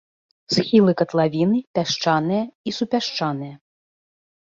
[0.55, 3.55] Схілы катлавіны пясчаныя і супясчаныя.